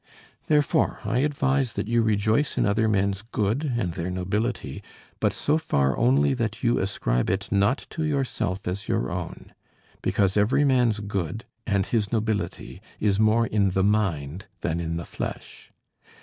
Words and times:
Therefore 0.47 0.99
I 1.05 1.19
advise 1.19 1.73
that 1.73 1.87
you 1.87 2.01
rejoice 2.01 2.57
in 2.57 2.65
other 2.65 2.87
men's 2.87 3.21
good 3.21 3.73
and 3.77 3.93
their 3.93 4.09
nobility, 4.09 4.81
but 5.19 5.31
so 5.31 5.59
far 5.59 5.95
only 5.95 6.33
that 6.33 6.63
you 6.63 6.79
ascribe 6.79 7.29
it 7.29 7.51
not 7.51 7.85
to 7.91 8.03
yourself 8.03 8.67
as 8.67 8.87
your 8.87 9.11
own; 9.11 9.53
because 10.01 10.35
every 10.37 10.65
man's 10.65 11.01
good, 11.01 11.45
and 11.67 11.85
his 11.85 12.11
nobility, 12.11 12.81
is 12.99 13.19
more 13.19 13.45
in 13.45 13.69
the 13.77 13.83
mind 13.83 14.47
than 14.61 14.79
in 14.79 14.97
the 14.97 15.05
flesh. 15.05 15.71